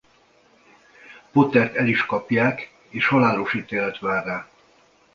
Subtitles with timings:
[1.31, 4.47] Pottert el is kapják és halálos ítélet vár rá.